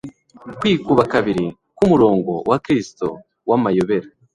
[0.59, 1.45] Kwikuba kabiri
[1.77, 3.07] kumurongo wa Kristo
[3.49, 4.07] w'amayobera